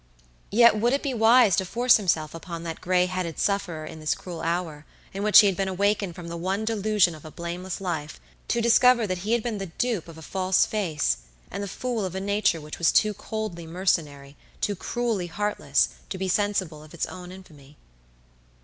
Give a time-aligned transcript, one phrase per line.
[0.49, 4.15] Yet would it be wise to force himself upon that gray headed sufferer in this
[4.15, 7.79] cruel hour, in which he had been awakened from the one delusion of a blameless
[7.79, 11.17] life to discover that he had been the dupe of a false face,
[11.51, 16.17] and the fool of a nature which was too coldly mercenary, too cruelly heartless, to
[16.17, 17.77] be sensible of its own infamy?